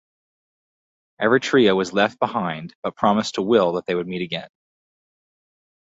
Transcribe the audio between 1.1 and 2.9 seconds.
Eretria was left behind